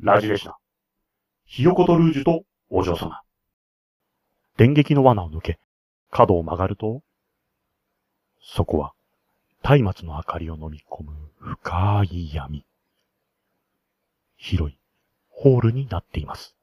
[0.00, 0.58] ラジでした。
[1.46, 3.22] ひよことルージュとお嬢様。
[4.56, 5.58] 電撃の罠を抜け、
[6.10, 7.02] 角を曲がると、
[8.40, 8.92] そこは、
[9.62, 12.64] 松明の明かりを飲み込む深い闇。
[14.36, 14.78] 広い
[15.28, 16.54] ホールになっています。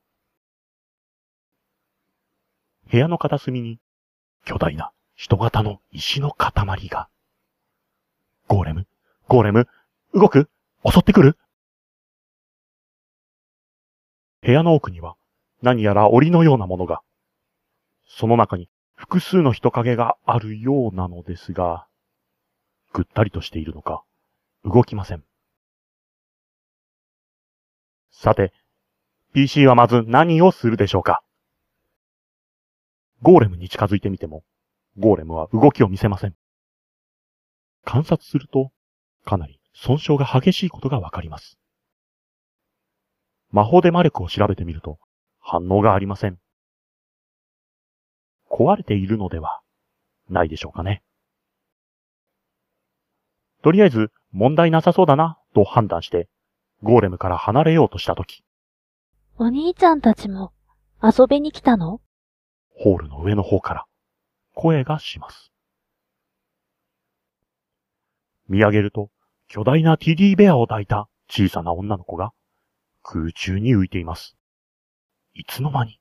[2.89, 3.79] 部屋の片隅に
[4.45, 6.53] 巨大な人型の石の塊
[6.87, 7.09] が。
[8.47, 8.87] ゴーレム
[9.27, 9.67] ゴーレム
[10.13, 10.49] 動く
[10.85, 11.37] 襲ってくる
[14.45, 15.15] 部屋の奥には
[15.61, 17.01] 何やら檻のようなものが。
[18.05, 21.87] その中に複数の人影があるようなのですが、
[22.91, 24.03] ぐったりとしているのか、
[24.65, 25.23] 動きません。
[28.11, 28.53] さて、
[29.33, 31.23] PC はまず何をするでしょうか？
[33.21, 34.43] ゴーレムに近づいてみても、
[34.97, 36.35] ゴーレムは動きを見せません。
[37.85, 38.71] 観察すると、
[39.23, 41.57] かなり損傷が激しいことがわかります。
[43.53, 44.97] 魔法で魔力を調べてみると、
[45.39, 46.39] 反応がありません。
[48.49, 49.61] 壊れているのでは
[50.27, 51.03] ないでしょうかね。
[53.61, 56.27] とりあえず問題なさそうだなと判断して、
[56.81, 58.43] ゴーレムから離れようとしたとき。
[59.37, 60.51] お兄ちゃんたちも
[61.01, 62.01] 遊びに来たの？
[62.75, 63.85] ホールの上の方から
[64.55, 65.51] 声がします。
[68.49, 69.11] 見上げると
[69.47, 72.31] 巨大なティディベアを抱いた小さな女の子が
[73.03, 74.35] 空中に浮いています。
[75.35, 75.99] いつの間に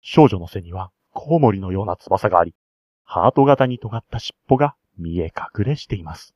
[0.00, 2.54] 少女の背にはコウモリのような翼があり、
[3.04, 6.34] ハート型に尖った尻尾が見え隠れしています。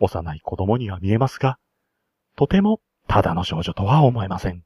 [0.00, 1.58] 幼い子供には見えますが、
[2.36, 4.64] とてもただの少女とは思えません。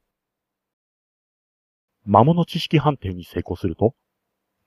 [2.05, 3.95] 魔物知識判定に成功すると、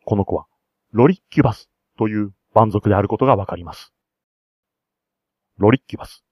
[0.05, 0.45] この子は
[0.92, 3.94] ロリッキュバスという蛮族であることがわかります。
[5.58, 6.23] ロリッキュバス。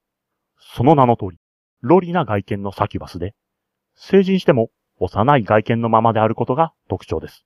[0.59, 1.39] その名の通り、
[1.81, 3.33] ロリな外見のサキュバスで、
[3.95, 7.45] 成人しても幼い外見のままであることが特徴です。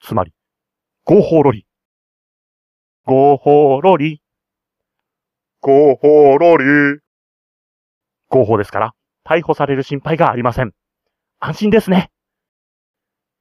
[0.00, 0.32] つまり、
[1.04, 1.66] 合法ロリ。
[3.04, 4.22] 合法ロリ。
[5.60, 7.00] 合法ロリ。
[8.28, 10.72] 合法ですから、逮捕される心配がありません。
[11.38, 12.10] 安心ですね。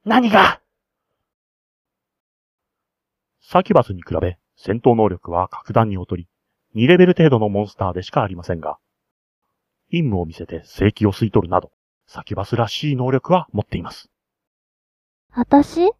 [0.06, 0.62] 何が？
[3.42, 6.28] サキュバスに比べ、戦闘能力は格段に劣り、
[6.75, 8.78] 2レベル程度のモンスターでしかありませんが、
[9.90, 11.72] 陰夢を見せて正気を吸い取るなど、
[12.07, 14.09] サキュバスらしい能力は持っています。
[15.31, 15.91] あたし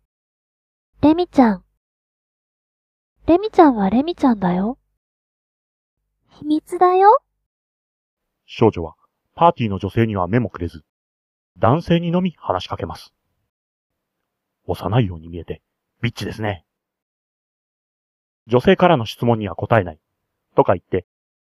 [1.02, 1.64] レミちゃん。
[3.26, 4.78] レミちゃんはレミちゃんだよ。
[6.30, 7.20] 秘密だよ。
[8.46, 8.96] 少女は
[9.36, 10.84] パーティーの女性には目もくれず、
[11.58, 13.14] 男性にのみ話しかけます。
[14.66, 15.62] 幼いように見えて、
[16.02, 16.66] ビッチですね。
[18.48, 20.00] 女性からの質問には答えない。
[20.56, 21.06] とか言って、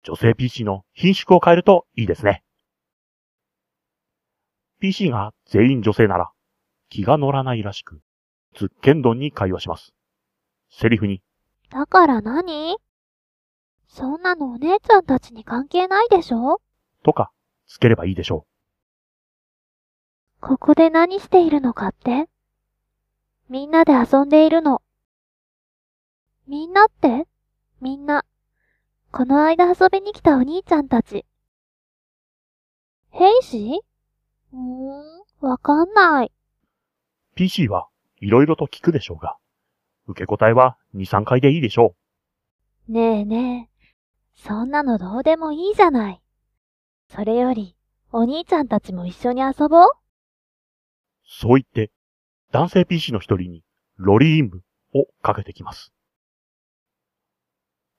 [0.03, 2.43] 女性 PC の品種を変えるといいですね。
[4.81, 6.31] PC が全員女性なら
[6.91, 8.01] 気が乗らないらしく、
[8.55, 9.95] ズッケンドンに会話します。
[10.71, 11.23] セリフに。
[11.71, 12.77] だから何？
[13.87, 16.61] そんなのお姉ちゃんたちに関係ないでしょ？
[17.03, 17.31] とか、
[17.67, 18.47] つければいいでしょ
[20.41, 20.41] う。
[20.41, 22.29] ここで何しているのかって？
[23.49, 24.83] みんなで遊んでいるの。
[26.47, 27.27] みんなって？
[27.81, 28.25] みんな。
[29.17, 31.25] この間遊びに来たお兄ちゃんたち。
[33.13, 33.81] 兵士
[34.53, 34.59] うー？
[34.59, 36.33] ん、わかんない。
[37.37, 37.87] PC は
[38.21, 39.37] いろいろと聞くでしょうが、
[40.09, 41.95] 受け答えは2、3回でいいでしょ
[42.89, 42.93] う。
[42.93, 43.87] ねえねえ、
[44.35, 46.21] そんなのどうでもいいじゃない。
[47.09, 47.77] それより、
[48.11, 49.89] お兄ちゃんたちも一緒に遊ぼう？
[51.25, 51.93] そう言って、
[52.51, 53.63] 男性 PC の一人に、
[53.97, 55.93] ロリーンムをかけてきます。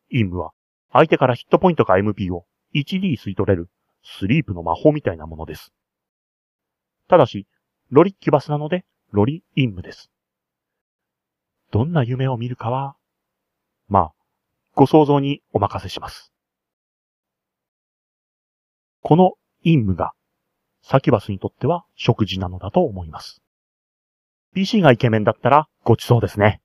[0.10, 0.52] インムは、
[0.96, 3.70] 相手からヒットポイントか MP を 1D 吸い取れる、
[4.02, 5.74] スリープの魔法みたいなものです。
[7.10, 7.48] ただし、
[7.90, 10.10] ロリッキュバスなので、ロリインムです。
[11.70, 12.96] どんな夢を見るかは、
[13.90, 14.12] まあ、
[14.74, 16.32] ご想像にお任せします。
[19.02, 19.34] この
[19.64, 20.14] インムが、
[20.82, 23.42] サキュバスにとっては食事なのだと思います。
[24.54, 26.62] PC がイケメンだったらごちそうですね。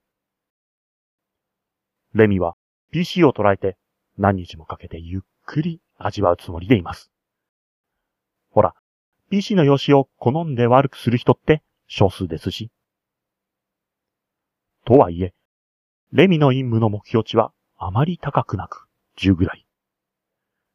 [2.15, 2.55] レミは
[2.93, 3.77] PC を捉えて
[4.21, 7.11] 何日もかけてゆっくり味わうつもりでいます。
[8.51, 8.75] ほら、
[9.31, 12.71] PC の容姿を好んで悪くする人って少数ですし。
[14.85, 15.33] とはいえ、
[16.13, 19.65] レミの陰夢の目標値はあまり高くなく10ぐらい。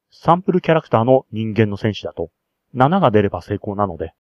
[0.10, 2.32] サンプルキャラクターの人間の戦士だと
[2.74, 4.16] 7が出れば成功なので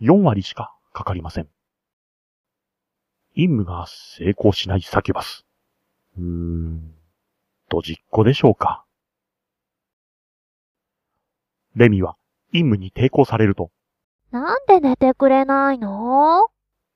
[0.00, 1.48] 4割しかかかりません。
[3.34, 5.44] 陰夢が成功しないサキュバス。
[6.16, 6.97] うーん、
[7.68, 8.84] と実行でしょうか。
[11.74, 12.16] レミは
[12.52, 13.70] 任務に抵抗されると、
[14.30, 16.48] なんで寝てくれないの？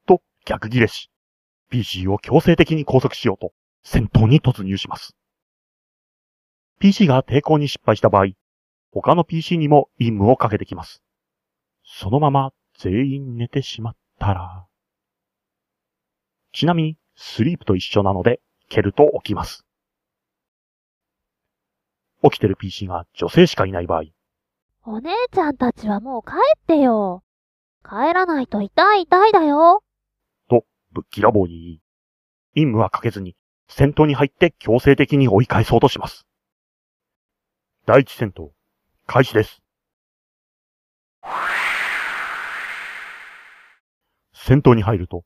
[0.06, 1.10] と逆ギレし、
[1.70, 3.52] PC を強制的に拘束しようと
[3.84, 5.14] 戦闘に突入します。
[6.80, 8.32] PC が抵抗に失敗した場合、
[8.90, 11.02] 他の PC にも任務をかけてきます。
[11.84, 14.66] そのまま全員寝てしまったら。
[16.52, 19.64] ちなみに、スリープと一緒なので、蹴ると起きます。
[22.22, 24.04] 起きてる PC が女性しかいない場合、
[24.84, 27.22] お姉ちゃんたちはもう帰ってよ。
[27.84, 29.82] 帰らないと痛い痛いだよ。
[30.92, 31.80] ぶっきらぼうに言い、
[32.54, 33.34] 任務はかけずに
[33.66, 36.26] 戦闘に入って強制的に追い返そうとします。
[37.86, 38.50] 第一戦闘、
[39.06, 39.62] 開始です。
[44.34, 45.24] 戦闘に入ると、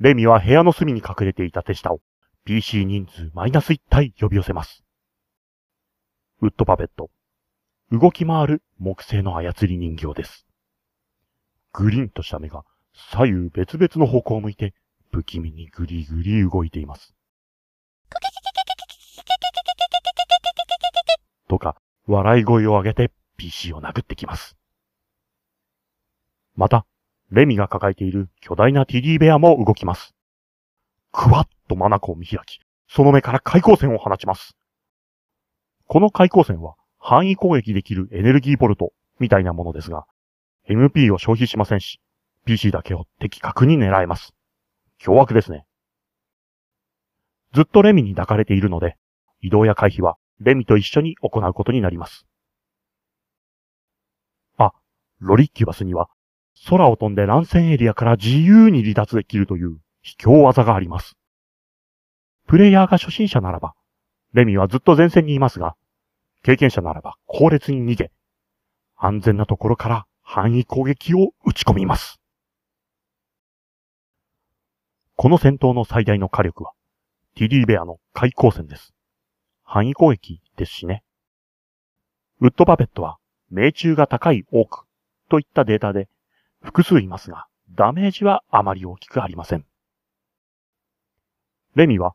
[0.00, 2.00] レミは部屋の隅に隠れていた手下を
[2.44, 4.82] PC 人数マイナス1体呼び寄せます。
[6.44, 7.08] ウッドパペット。
[7.90, 10.44] 動き回る木製の操り人形です。
[11.72, 14.74] グリーンとした目が左右別々の方向を向いて
[15.10, 17.14] 不気味にぐりぐり動いています。
[21.48, 24.54] とか、笑い声を上げて PC を殴ってきます。
[26.56, 26.84] また、
[27.30, 30.14] レミが抱えている巨大なティディベアも動きます。
[31.10, 34.54] くわっとマナコを見開き、その目から開口線を放ちます。
[35.86, 40.06] この開口線は範囲攻撃できるエネルギーボルトみたいなものですが、
[40.68, 42.00] MP を消費しませんし、
[42.46, 44.34] PC だけを的確に狙えます。
[44.98, 45.66] 凶悪ですね。
[47.52, 48.96] ずっとレミに抱かれているので、
[49.40, 52.26] 移動や回避はレミと一緒に行うことになります。
[54.56, 54.72] あ、
[55.20, 56.08] ロリッキュバスには、
[56.68, 61.16] 空を飛んで乱戦エリアから自由に離脱できるという秘境技があります。
[62.46, 63.74] プレイヤーが初心者ならば、
[64.34, 65.76] レミはずっと前線にいますが、
[66.42, 68.10] 経験者ならば後列に逃げ、
[68.96, 72.20] 安全なところから範囲攻撃を打ち込みます。
[75.14, 76.72] この戦闘の最大の火力は、
[77.36, 78.92] ティディベアの開口戦です。
[79.62, 81.04] 範囲攻撃ですしね。
[82.40, 83.18] ウッドパペットは
[83.50, 84.84] 命中が高い多く
[85.30, 86.08] といったデータで
[86.60, 89.64] 複数いますが、ダメージはあまり大きくありません。
[91.76, 92.14] レミは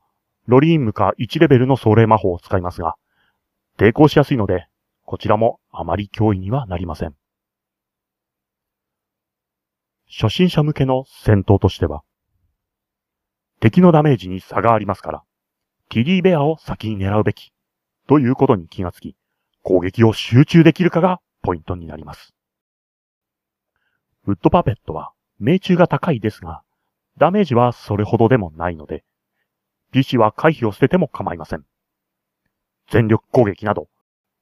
[0.49, 2.95] ロリームか1レベルの壮麗魔法を使いますが、
[3.77, 4.67] 抵抗しやすいので、
[5.05, 7.13] こちらもあまり脅威にはなりません。
[10.09, 12.01] 初心者向けの戦闘としては、
[13.59, 15.23] 敵のダメージに差がありますから、
[15.89, 17.53] ティディベアを先に狙うべき、
[18.07, 19.15] ということに気がつき、
[19.61, 22.33] 攻撃を集中できるかがポイントになります。
[24.25, 26.63] ウッドパペットは命中が高いですが、
[27.19, 29.03] ダメージはそれほどでもないので、
[29.91, 31.65] PC は回避を捨てても構いません。
[32.89, 33.87] 全力攻撃など、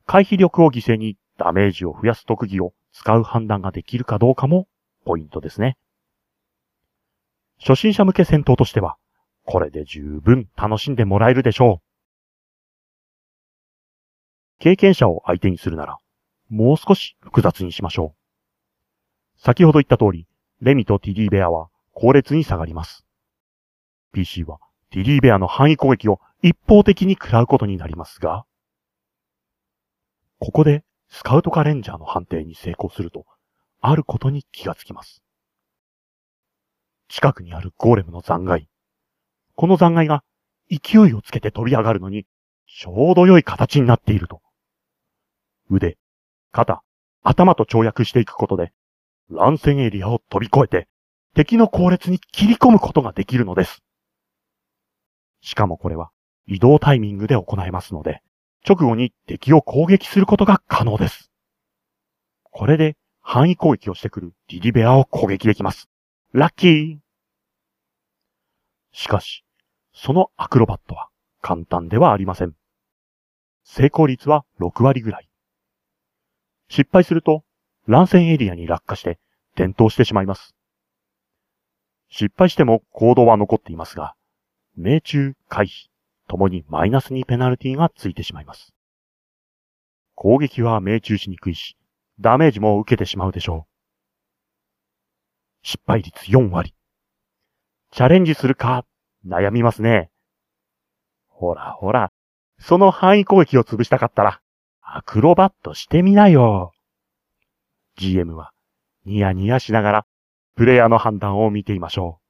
[0.05, 4.67] 回避力を犠牲にダメージを増やす特技を使う判断ができるかどうかも
[5.05, 5.77] ポイントですね。
[7.59, 8.97] 初心者向け戦闘としては、
[9.45, 11.87] これで十分楽しんでもらえるでしょう。
[14.59, 15.97] 経験者を相手にするなら、
[16.49, 19.41] もう少し複雑にしましょう。
[19.41, 20.27] 先ほど言った通り、
[20.61, 23.05] レミとティディベアは後列に下がります。
[24.13, 24.59] PC は
[24.97, 28.45] ティディベアの範囲攻撃を一方的に食らうことになりますが、
[30.39, 33.27] ここでスカウトかレンジャーの判定に成功すると、
[33.79, 35.21] あることに気がつきます。
[37.09, 38.67] 近くにあるゴーレムの残骸。
[39.53, 40.23] この残骸が
[40.71, 42.25] 勢いをつけて飛び上がるのに、
[42.65, 44.41] ちょうど良い形になっていると。
[45.69, 45.99] 腕、
[46.51, 46.81] 肩、
[47.21, 48.73] 頭と跳躍していくことで、
[49.29, 50.87] 乱戦エリアを飛び越えて、
[51.35, 53.83] 敵の後列に切り込むことができるのです。
[55.41, 56.11] しかもこれは
[56.45, 58.21] 移動タイミングで行えますので、
[58.67, 61.31] 直後に敵を攻撃することが可能です。
[62.43, 65.89] これで範囲攻撃をしてくるディディベアを攻撃できます。
[66.33, 66.97] ラッキー
[68.91, 69.43] しかし、
[69.93, 71.09] そのアクロバットは
[71.41, 72.53] 簡単ではありません。
[73.63, 75.29] 成功率は6割ぐらい。
[76.69, 77.43] 失敗すると
[77.85, 79.19] 乱戦エリアに落下して
[79.55, 80.55] 転倒してしまいます。
[82.09, 84.15] 失敗しても行動は残っていますが、
[84.77, 85.89] 命中、回避、
[86.27, 88.75] ともにマイナスにペナルティがついてしまいます。
[90.13, 91.75] 攻撃は命中しにくいし、
[92.19, 93.71] ダメージも受けてしまうでしょう。
[95.63, 96.75] 失敗率4割。
[97.91, 98.85] チャレンジするか、
[99.25, 100.11] 悩みますね。
[101.27, 102.11] ほらほら、
[102.59, 104.41] その範囲攻撃を潰したかったら、
[104.81, 106.71] アクロバットしてみなよ。
[107.97, 108.51] GM は、
[109.05, 110.05] ニヤニヤしながら、
[110.55, 112.26] プレイヤーの判断を見ていましょう。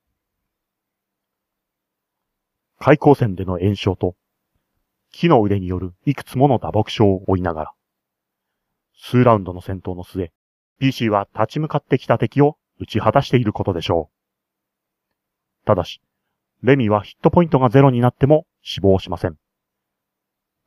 [2.80, 4.16] 開口戦での炎症と、
[5.12, 7.74] 木の腕によるいくつもの打撲傷を負いながら、
[9.00, 10.32] 数ラウンドの戦闘の末、
[10.80, 14.12] PC は立ち向かってきた敵を打ち果たしていることでしょ
[15.64, 15.66] う。
[15.66, 16.02] ただし、
[16.62, 19.38] レミはヒットポイントがゼロになっても死亡しません。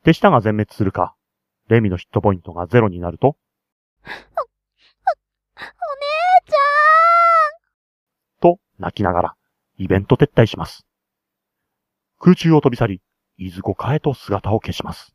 [0.05, 1.15] 手下が全滅するか、
[1.69, 3.37] レミのヒットポイントがゼロになると、お、お、お
[4.07, 4.17] 姉
[6.51, 9.35] ちゃんと泣きながら
[9.79, 10.90] イベント撤退します。
[12.21, 13.03] 空中を飛び去り、
[13.39, 15.15] いずこかへと姿を消します。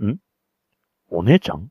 [0.00, 0.18] ん？
[1.08, 1.70] お姉ちゃん？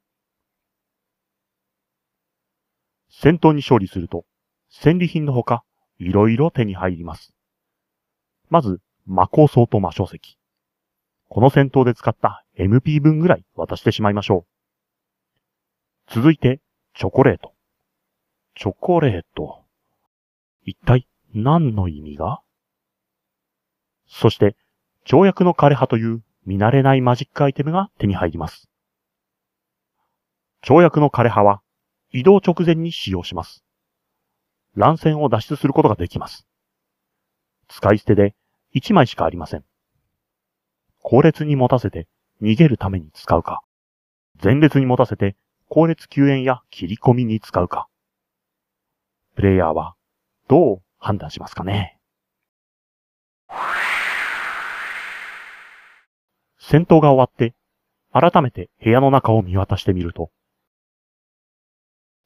[3.09, 4.25] 戦闘に勝利すると、
[4.69, 5.63] 戦利品のほか、
[5.97, 7.33] いろいろ手に入ります。
[8.49, 10.37] まず、魔鋼装と魔小石。
[11.29, 14.45] この戦闘で使った MP 分ぐらい渡してしまいましょ
[16.09, 16.13] う。
[16.13, 16.59] 続いて、
[16.95, 17.53] チョコレート。
[18.55, 19.63] チョコレート。
[20.65, 22.41] 一体何の意味が？
[24.09, 24.57] そして、
[25.05, 28.67] 跳躍の枯葉という見慣れないマジックアイテムが手に入ります。
[30.61, 31.61] 跳躍の枯葉は
[32.11, 33.63] 移動直前に使用します。
[34.75, 36.45] 乱戦を脱出することができます。
[37.67, 38.35] 使い捨てで
[38.75, 39.63] 1枚しかありません。
[41.01, 42.07] 後列に持たせて
[42.41, 43.61] 逃げるために使うか、
[44.41, 45.35] 前列に持たせて
[45.69, 47.87] 後列救援や切り込みに使うか。
[49.35, 49.95] プレイヤーは
[50.47, 51.98] どう判断しますかね？
[56.71, 57.55] 戦闘が終わって、
[58.13, 60.29] 改めて部屋の中を見渡してみると、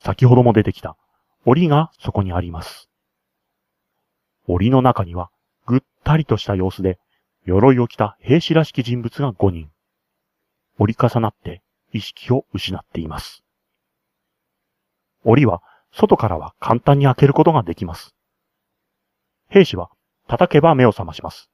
[0.01, 0.97] 先ほども出てきた
[1.45, 2.89] 檻がそこにあります。
[4.49, 5.29] 檻の中には
[5.65, 6.99] ぐったりとした様子で
[7.45, 9.69] 鎧を着た兵士らしき人物が5人。
[10.77, 11.61] 折り重なって
[11.93, 13.45] 意識を失っています。
[15.23, 15.61] 檻は
[15.93, 18.13] 外からは簡単に開けることができます。
[19.47, 19.89] 兵士は
[20.27, 21.49] 叩けば目を覚まします。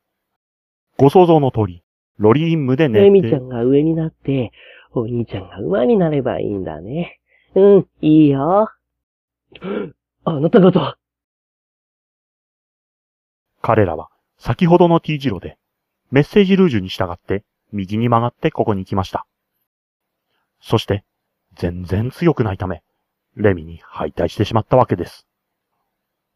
[0.98, 1.84] ご想像の通り、
[2.20, 3.06] ロリーンムで寝て。
[3.06, 4.52] エミちゃんが上になって、
[4.92, 7.20] お兄ちゃんが馬になればいいんだね。
[7.56, 8.70] うん、いいよ。
[10.26, 10.98] あなた方。
[13.62, 15.58] 彼らは先ほどの T 字路で
[16.12, 19.26] メッセージルージュに従って右に曲がってここに来ました。
[20.62, 21.04] そして
[21.56, 22.84] 全然強くないため、
[23.36, 25.26] レミに敗退してしまったわけです。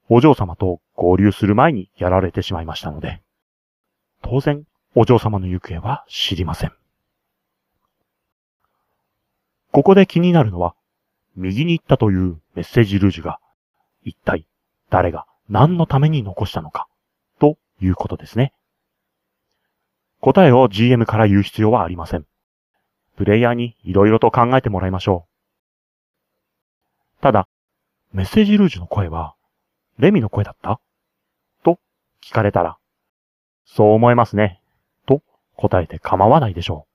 [0.09, 3.21] お嬢様と合流する前にやられてしまいましたので、
[4.21, 4.63] 当然
[4.95, 6.71] お嬢様の行方は知りません。
[9.71, 10.75] ここで気になるのは、
[11.35, 13.39] 右に行ったというメッセージルージュが、
[14.03, 14.45] 一体
[14.91, 16.88] 誰が何のために残したのか、
[17.39, 18.53] ということですね。
[20.19, 22.25] 答えを GM から言う必要はありません。
[23.17, 25.25] プレイヤーに色々と考えてもらいましょ
[27.19, 27.21] う。
[27.21, 27.47] ただ、
[28.12, 29.33] メッセージルージュの声は、
[29.97, 30.79] レミの声だった？
[31.63, 31.79] と
[32.21, 32.77] 聞かれたら、
[33.65, 34.62] そう思えますね。
[35.55, 36.93] 答えて構わないでしょう。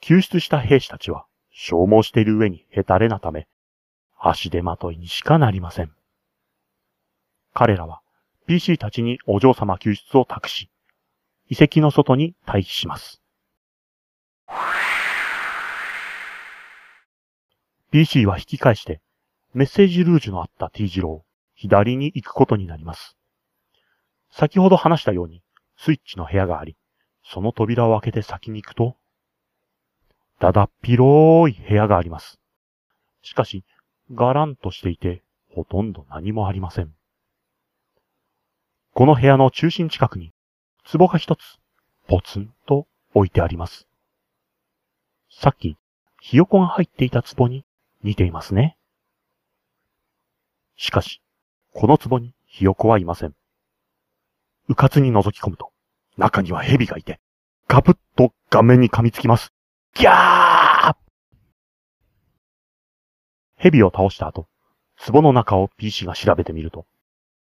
[0.00, 3.46] 救出した兵士たちは、消耗している上にヘタレなため、
[4.18, 5.92] 足手まといにしかなりません。
[7.54, 8.00] 彼らは
[8.46, 10.70] PC たちにお嬢様救出を託し、
[11.48, 13.22] 遺跡の外に退避します。
[17.90, 19.00] PC は引き返して、
[19.52, 23.16] メッセージルージュのあった T 字路を左に行くことになります。
[24.30, 25.41] 先ほど話したように、
[25.84, 26.76] スイッチの部屋があり、
[27.24, 28.96] その扉を開けて先に行くと、
[30.38, 32.38] だだっ広い部屋があります。
[33.22, 33.64] しかし、
[34.12, 36.94] ガランとしていて、ほとんど何もありません。
[38.94, 40.32] この部屋の中心近くに、
[40.92, 41.58] 壺が一つ、
[42.06, 43.88] ポツンと置いてあります。
[45.30, 45.76] さっき、
[46.20, 47.64] ひよこが入っていた壺に
[48.04, 48.76] 似ていますね。
[50.76, 51.20] しかし、
[51.74, 53.34] この壺にひよこはいません。
[54.68, 55.71] うかつに覗き込むと、
[56.16, 57.20] 中には蛇がいて、
[57.68, 59.52] ガブッと顔面に噛みつきます。
[59.94, 60.96] ギャー
[63.56, 64.48] 蛇を倒した後、
[65.06, 66.84] 壺の中を PC が調べてみると、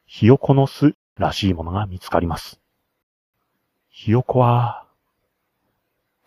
[0.07, 2.59] ひよこの巣らしいものが見つかります。
[3.89, 4.87] ひよこは、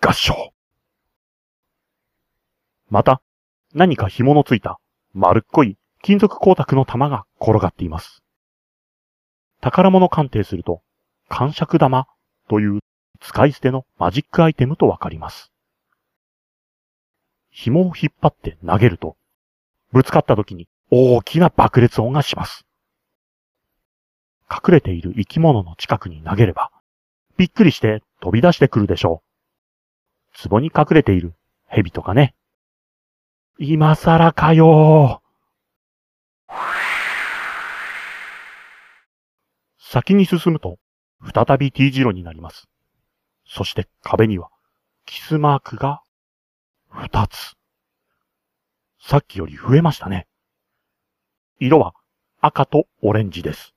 [0.01, 0.53] 合唱
[2.91, 3.23] また、
[3.75, 4.79] 何か紐のついた
[5.15, 8.23] 丸っこい金属光沢の玉が転がっています。
[9.61, 10.83] 宝物鑑定すると、
[11.29, 12.07] 感触玉
[12.49, 12.81] という
[13.21, 15.53] 使い捨てのマジックアイテムとわかります。
[17.51, 19.17] 紐を引っ張って投げると、
[19.93, 22.65] ぶつかった時に大きな爆裂音がします。
[24.51, 26.71] 隠れている生き物の近くに投げれば、
[27.37, 29.23] びっくりして飛び出してくるでしょ
[30.45, 30.49] う。
[30.49, 31.35] 壺に隠れている
[31.69, 32.35] 蛇とかね。
[33.59, 35.23] 今更かよ
[39.79, 40.79] 先に進むと、
[41.23, 42.69] 再び T 字路になります。
[43.47, 44.49] そして壁には、
[45.07, 46.03] キスマークが
[46.89, 47.55] 二つ。
[49.01, 50.27] さっきより増えましたね。
[51.59, 51.95] 色は
[52.41, 53.75] 赤とオレンジです。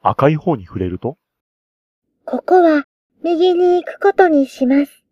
[0.00, 1.18] 赤い方に触れると、
[2.24, 2.84] ここは
[3.22, 5.02] 右に行くことにします。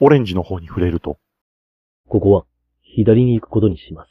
[0.00, 1.18] オレンジの方に触れると、
[2.08, 2.44] ここは
[2.82, 4.10] 左に行くことにします。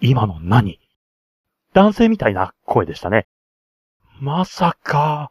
[0.00, 0.78] 今の何？
[1.74, 3.26] 男性みたいな声でしたね。
[4.20, 5.30] まさか、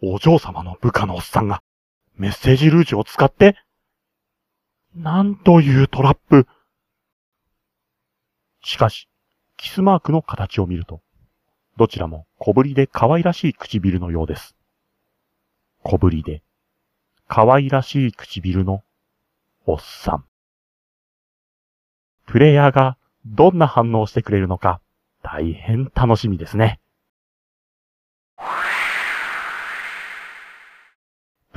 [0.00, 1.60] お嬢様の部下のおっさんが
[2.16, 3.56] メッセージルージュを使って、
[4.94, 6.46] なんというトラップ。
[8.62, 9.08] しかし、
[9.56, 11.00] キスマークの形を見ると、
[11.76, 14.54] どちらも小ぶりで可愛らしい唇のようです。
[15.82, 16.42] 小ぶりで、
[17.26, 18.84] 可愛らしい唇の
[19.66, 20.24] おっさん。
[22.24, 24.80] プレイヤーがどんな反応をしてくれるのか、
[25.24, 26.78] 大変楽しみですね。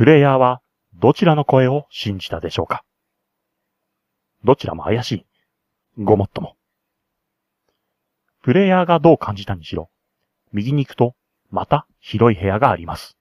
[0.01, 0.63] プレイヤーは
[0.95, 2.83] どちらの声を信じたでしょうか？
[4.43, 5.25] どちらも怪しい。
[6.03, 6.55] ごもっとも。
[8.41, 9.91] プレイヤーがどう感じたにしろ、
[10.53, 11.13] 右に行くと、
[11.51, 13.15] また広い部屋があります。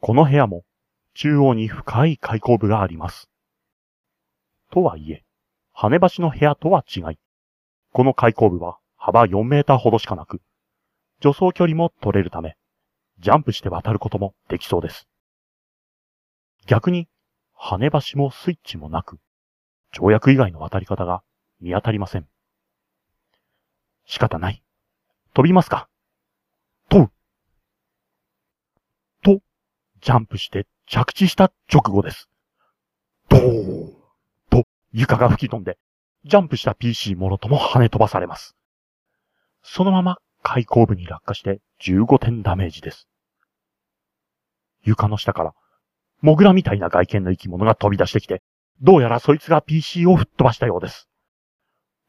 [0.00, 0.64] この部屋も、
[1.12, 3.28] 中央に深い開口部があります。
[4.70, 5.24] とはいえ、
[5.74, 7.18] 羽橋の部屋とは違い、
[7.92, 10.40] この開口部は幅4メーターほどしかなく、
[11.20, 12.56] 助走距離も取れるため、
[13.18, 15.08] ジャンプして渡ることもできそうです。
[16.66, 17.08] 逆に、
[17.54, 19.18] 羽橋もスイッチもなく、
[19.94, 21.22] 跳躍以外の渡り方が
[21.60, 22.28] 見当たりません。
[24.04, 24.62] 仕方ない。
[25.32, 25.88] 飛びますか？
[26.88, 27.12] 飛ぶ。
[29.22, 29.40] と、
[30.00, 32.28] ジャンプして着地した直後です。
[33.28, 33.94] ドーン
[34.50, 35.78] と床が吹き飛んで、
[36.24, 38.54] ジャンプした PC もろとも跳ね飛ばされます。
[39.62, 40.18] そのまま
[40.48, 43.08] 開口部に落下して15点ダメージです。
[44.84, 45.54] 床の下から、
[46.20, 48.44] モグラみたいな外見の生き物が飛び出してきて、
[48.80, 51.08] どうやらそいつが PC を吹っ飛ばしたようです。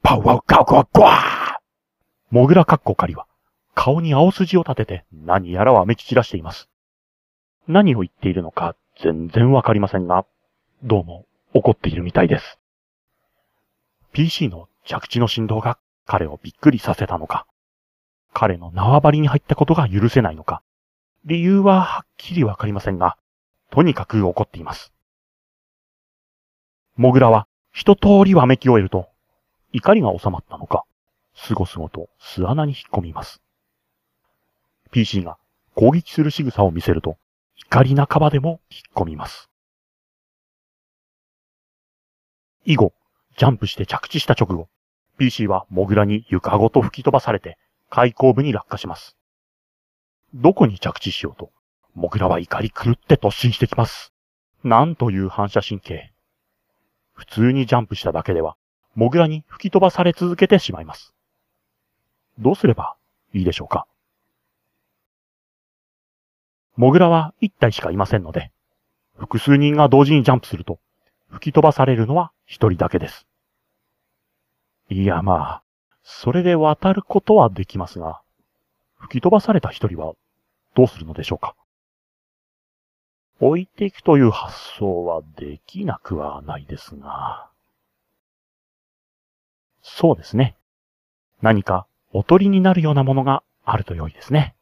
[0.03, 1.55] パウワウカウカワゴワー
[2.29, 3.25] モグラカッコカリは、
[3.73, 6.69] 顔に青筋を立てて何やらわめき散らしています。
[7.67, 10.27] 何を言っているのか全然わかりませんが、
[10.83, 12.59] どうも怒っているみたいです。
[14.11, 17.47] PC の着地の振動が彼をびっくりさせたのか、
[18.39, 20.61] 彼の縄張りに入ったことが許せないのか、
[21.25, 23.17] 理由ははっきりわかりませんが、
[23.71, 24.93] とにかく怒っています。
[26.97, 29.09] モグラは一通りわめき終えると、
[29.73, 30.83] 怒りが収まったのか、
[31.33, 33.41] すごすごと巣穴に引っ込みます。
[34.91, 35.39] PC が
[35.73, 37.17] 攻撃する仕草を見せると、
[37.55, 39.49] 怒り半ばでも引っ込みます。
[42.65, 42.93] 以後、
[43.35, 44.67] ジャンプして着地した直後、
[45.17, 47.57] PC はモグラに床ごと吹き飛ばされて、
[47.89, 49.15] 開口部に落下します。
[50.33, 51.51] どこに着地しようと、
[51.95, 54.13] モグラは怒り狂って突進してきます。
[54.63, 56.11] なんという反射神経。
[57.13, 58.55] 普通にジャンプしただけでは、
[58.93, 61.13] モグラに吹き飛ばされ続けてしまいます。
[62.39, 62.95] どうすれば
[63.33, 63.87] いいでしょうか？
[66.75, 68.51] モグラは一体しかいませんので、
[69.17, 70.79] 複数人が同時にジャンプすると、
[71.29, 73.25] 吹き飛ばされるのは一人だけです。
[74.89, 75.63] いやまあ、
[76.09, 78.21] それで渡ることはできますが、
[78.95, 80.13] 吹き飛ばされた一人は
[80.73, 81.53] どうするのでしょうか？
[83.41, 87.49] 置いていくという発想はできなくはないですが。
[89.81, 90.55] そうですね。
[91.41, 94.55] 何かおとりになるようなものがあると良いですね。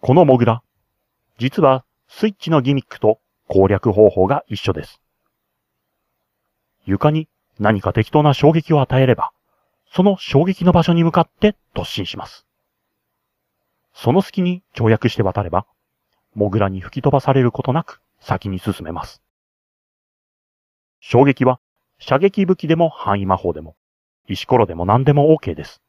[0.00, 0.62] このモグラ、
[1.38, 5.02] 実はスイッチのギミックと攻略方法が一緒です。
[6.86, 9.32] 床に何か適当な衝撃を与えれば、
[9.86, 12.46] その衝撃の場所に向かって突進します。
[13.92, 15.66] その隙に跳躍して渡れば、
[16.34, 19.22] モグラに吹き飛ばされることなく先に進めます。
[21.00, 21.60] 衝撃は
[21.98, 23.76] 射撃武器でも範囲魔法でも、
[24.26, 25.80] 石ころでも何でも OK です。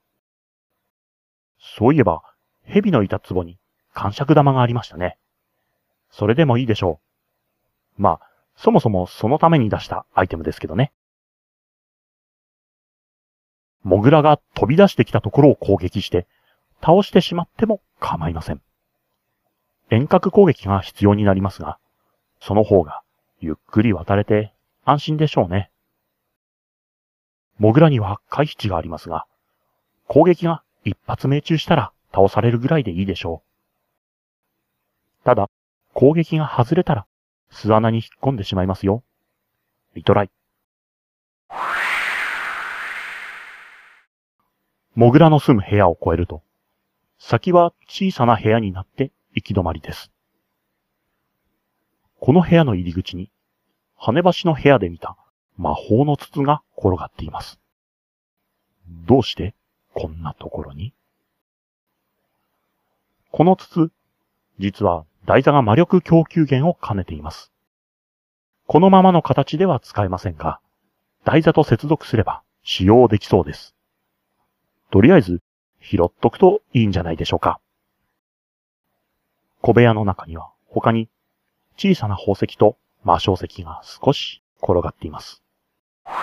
[1.58, 2.22] そういえば、
[2.64, 3.58] 蛇のいた壺に
[3.94, 5.18] 感触玉がありましたね。
[6.12, 7.00] それでもいいでしょ
[7.98, 8.02] う。
[8.02, 10.92] まあ、そもそもそのために出したアイテムですけどね。
[13.86, 16.26] モグラが飛び出してきたところを攻撃して、
[16.82, 18.62] 倒してしまっても構いません。
[19.92, 21.78] 遠隔攻撃が必要になりますが、
[22.42, 23.04] その方が
[23.40, 24.52] ゆっくり渡れて
[24.86, 25.70] 安心でしょうね。
[27.60, 29.28] モグラには回避値がありますが、
[30.08, 33.44] 攻撃が一発命中したら倒されるぐらいでいいでしょ
[35.22, 35.26] う。
[35.26, 35.48] ただ、
[35.94, 37.06] 攻撃が外れたら
[37.52, 39.04] 巣穴に引っ込んでしまいますよ。
[39.94, 40.32] リトライ。
[44.96, 46.42] モグラの住む部屋を越えると、
[47.20, 50.10] 先は小さな部屋になって行き止まりです。
[52.22, 53.30] この部屋の入り口に、
[53.98, 55.18] 羽橋の部屋で見た
[55.58, 57.60] 魔法の筒が転がっています。
[59.06, 59.54] どうして
[59.94, 60.94] こんなところに？
[63.32, 63.92] この筒、
[64.60, 67.52] 実は台座が魔力供給源を兼ねています。
[68.66, 70.62] このままの形では使えませんが、
[71.26, 73.76] 台座と接続すれば使用できそうです。
[74.92, 75.42] とりあえず、
[75.82, 77.60] 拾っとくといいんじゃないでしょうか。
[79.62, 81.10] 小部屋の中には他に
[81.78, 85.42] 小さな宝石と魔晶石が少し転がっています。
[86.06, 86.18] ピヨ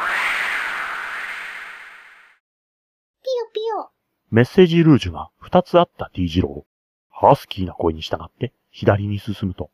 [3.52, 3.90] ピヨ。
[4.30, 6.66] メッセージルージュが2つあった T 字路を
[7.10, 9.70] ハスキーな声に従って左に進むと、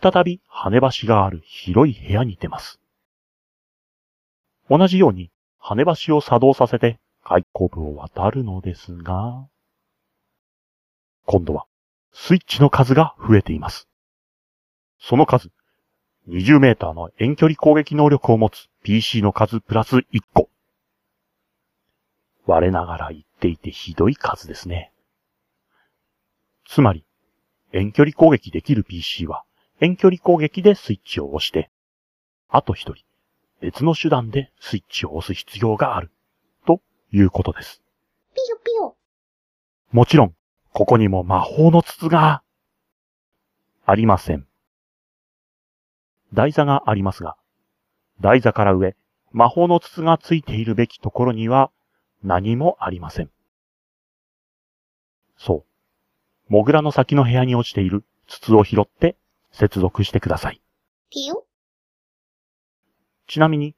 [0.00, 2.80] 再び羽橋がある広い部屋に出ます。
[4.68, 9.48] 同じように羽橋を作動させて開口部を渡るのですが、
[11.24, 11.64] 今度は
[12.12, 13.88] スイッチの数が増えています。
[15.00, 15.50] その数、
[16.28, 20.50] 20メーターの遠距離攻撃能力を持つ PC の数プラス1個。
[22.46, 24.92] 我ながら言っていてひどい数ですね。
[26.66, 27.04] つまり、
[27.72, 29.44] 遠距離攻撃できる PC は
[29.80, 31.70] 遠距離攻撃でスイッチを押して、
[32.48, 33.02] あと一人、
[33.60, 36.10] 別の手段でスイッチを押す必要がある、
[37.14, 37.80] いうことです。
[38.34, 38.96] ピヨピヨ。
[39.92, 40.34] もちろん、
[40.72, 42.42] ここにも魔法の筒が、
[43.86, 44.46] ありません。
[46.32, 47.36] 台座がありますが、
[48.20, 48.96] 台座から上、
[49.30, 51.70] 魔法の筒がついているべきところには
[52.24, 53.30] 何もありません。
[55.36, 55.64] そ
[56.48, 56.52] う。
[56.52, 59.16] モグラの先の部屋に落ちている筒を拾って
[59.52, 60.60] 接続してください。
[61.10, 61.44] ピヨ。
[63.28, 63.76] ちなみに、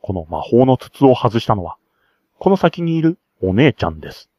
[0.00, 1.76] この魔法の筒を外したのは、
[2.42, 4.30] この先にいるお姉ちゃんです。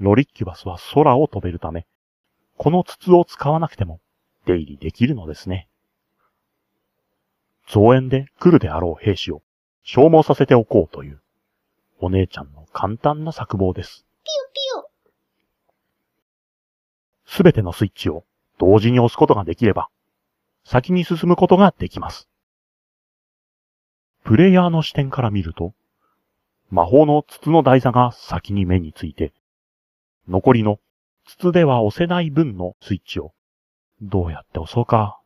[0.00, 1.86] ロリッキュバスは空を飛べるため、
[2.58, 4.00] この筒を使わなくても
[4.44, 5.66] 出入りできるのですね。
[7.66, 9.40] 増援で来るであろう兵士を
[9.82, 11.22] 消耗させておこうという、
[12.00, 14.04] お姉ちゃんの簡単な策謀です。
[14.22, 14.90] ピヨピヨ。
[17.24, 18.24] すべてのスイッチを
[18.58, 19.88] 同時に押すことができれば、
[20.66, 22.28] 先に進むことができます。
[24.22, 25.72] プレイヤーの視点から見ると、
[26.70, 29.32] 魔法の筒の台座が先に目について、
[30.28, 30.78] 残りの
[31.26, 33.32] 筒では押せない分のスイッチを
[34.00, 35.20] どうやって押そうか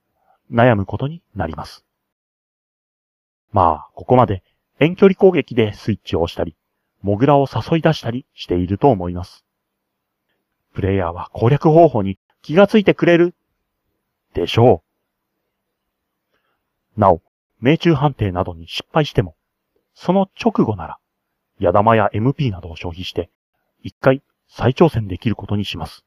[0.50, 1.84] 悩むことになります。
[3.52, 4.42] まあ、ここまで
[4.80, 6.56] 遠距離攻撃でスイッチを押したり、
[7.02, 9.44] モグラを誘い出したりしていると思います。
[10.72, 13.34] プレイヤーは攻略方法に気がついてくれる
[14.32, 14.82] でしょ
[16.96, 17.00] う。
[17.00, 17.22] なお、
[17.60, 19.36] 命中判定などに失敗しても、
[19.94, 20.98] その直後なら、
[21.58, 23.30] 矢玉や MP などを消費して、
[23.82, 26.04] 一回再挑戦できることにします。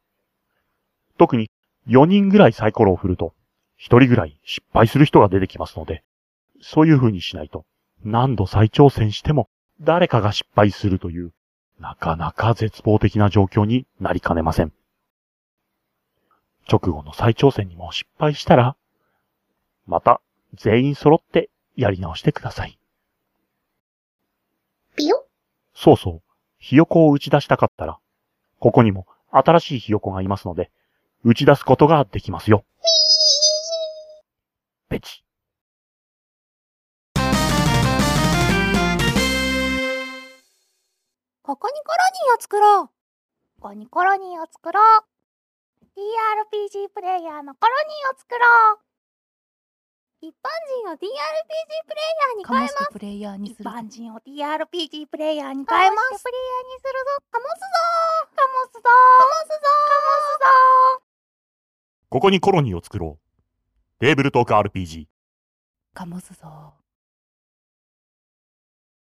[1.18, 1.50] 特に
[1.88, 3.34] 4人ぐらいサイコロを振ると、
[3.80, 6.04] 1人ぐらい失敗する人が出てきますので、
[6.62, 7.66] そういう風にしないと、
[8.04, 11.34] 何度再挑戦しても誰かが失敗するという、
[11.80, 14.74] なかなか絶望的な状況になりかねません。
[16.70, 18.76] 直後の再挑戦にも失敗したら、
[19.86, 20.22] また
[20.54, 22.78] 全員揃ってやり直してください。
[25.80, 26.22] そうそう、
[26.58, 28.00] ひよこを打ち出したかったら、
[28.60, 30.72] ここにも新しいひよこがいますので、
[31.24, 32.66] 打ち出すことができますよ。
[34.90, 35.24] ペチ。
[41.44, 42.88] ここにコロニーを作ろう。
[42.88, 42.94] こ
[43.70, 44.84] こにコロニーを作ろう。
[45.96, 48.80] TRPG プレイヤーのコロニーを作ろう。
[50.20, 50.50] 一般
[50.84, 52.76] 人を TRPG プレイヤーに変えます。
[52.92, 56.24] プレイヤーにする一般人を TRPG プレイヤーに変えます。
[56.24, 57.22] プレイヤーにするぞ。
[57.30, 57.68] かもすぞ。
[58.36, 58.82] かもすぞ。
[58.82, 59.54] かもすぞ。
[59.54, 61.04] かもすぞ。
[62.10, 64.00] ここにコロニーを作ろう。
[64.00, 65.06] テーブルトーク RPG。
[65.94, 66.77] かもすぞ